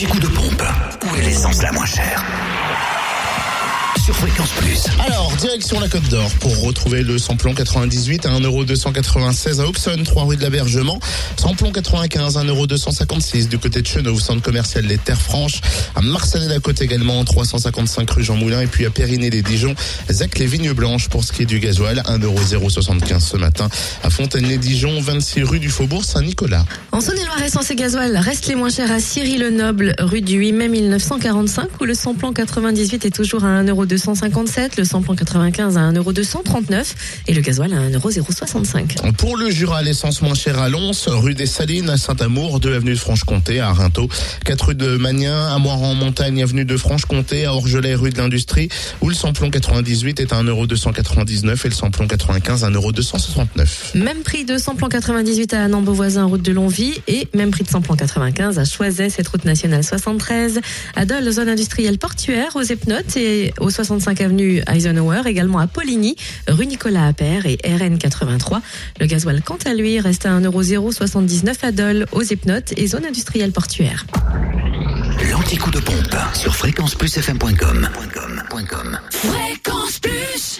[0.00, 0.62] L'anti-coup de pompe.
[1.04, 2.24] Où est l'essence la moins chère?
[4.10, 4.86] Sur Fréquence Plus.
[5.06, 10.24] Alors, direction la Côte d'Or pour retrouver le samplon 98 à 1,296€ à Auxonne, 3
[10.24, 10.98] rue de l'Abergement.
[11.36, 15.60] Samplon 95 à 1,256€ du côté de Chenauve, centre commercial des Terres Franches.
[15.94, 18.60] À Marseille-la-Côte également, 355 rue Jean Moulin.
[18.62, 19.74] Et puis à Périnée-les-Dijon,
[20.10, 23.68] Zac les Vignes Blanches pour ce qui est du gasoil, 1,075€ ce matin.
[24.02, 26.64] À Fontaine-les-Dijon, 26 rue du Faubourg Saint-Nicolas.
[26.92, 30.68] En Saône-et-Loire, essence et gasoil restent les moins chers à Cyril-le-Noble, rue du 8 mai
[30.68, 33.48] 1945, où le samplon 98 est toujours à
[34.00, 36.94] 1,257€, le samplon 95 à 1,239€
[37.28, 39.12] et le gasoil à 1,065€.
[39.16, 42.92] Pour le Jura, l'essence moins chère à Lons, rue des Salines, à Saint-Amour, 2 avenue
[42.92, 44.08] de Franche-Comté, à Rinto,
[44.44, 48.68] 4 rue de Magnin, à Moiran-en-Montagne, avenue de Franche-Comté, à Orgelet, rue de l'Industrie,
[49.00, 53.98] où le samplon 98 est à 1,299€ et le samplon 95 à 1,269€.
[53.98, 57.96] Même prix de samplon 98 à Annan-Beauvoisin, route de Longvie et même prix de samplon
[57.96, 60.60] 95 à Choiset, cette route nationale 73,
[60.96, 66.14] à Dole, zone industrielle portuaire, aux Epnotes et au 65 avenue Eisenhower, également à Poligny,
[66.46, 68.62] rue Nicolas Appert et RN 83.
[69.00, 73.50] Le gasoil, quant à lui, reste à 1,079€ à Dole, aux Epnotes et zone industrielle
[73.50, 74.06] portuaire.
[75.32, 77.88] L'anti-coup de pompe sur fréquenceplusfm.com.
[79.10, 80.00] Fréquence